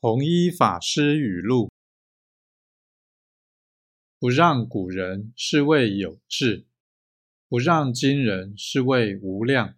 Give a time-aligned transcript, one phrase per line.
[0.00, 1.72] 弘一法师语录。
[4.20, 6.68] 不让古人是谓有志
[7.48, 9.74] 不让今人是谓无量。